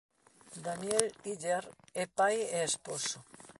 Daniel 0.65 1.05
Hillard 1.25 1.69
é 2.03 2.05
pai 2.19 2.37
e 2.55 2.59
esposo. 2.71 3.17